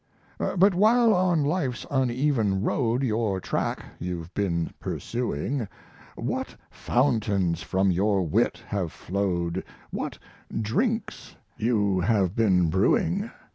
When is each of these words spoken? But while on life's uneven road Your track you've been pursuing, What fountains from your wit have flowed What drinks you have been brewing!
But 0.57 0.73
while 0.73 1.13
on 1.13 1.43
life's 1.43 1.85
uneven 1.91 2.63
road 2.63 3.03
Your 3.03 3.39
track 3.39 3.85
you've 3.99 4.33
been 4.33 4.71
pursuing, 4.79 5.67
What 6.15 6.55
fountains 6.71 7.61
from 7.61 7.91
your 7.91 8.23
wit 8.23 8.63
have 8.65 8.91
flowed 8.91 9.63
What 9.91 10.17
drinks 10.59 11.35
you 11.55 11.99
have 11.99 12.33
been 12.35 12.71
brewing! 12.71 13.29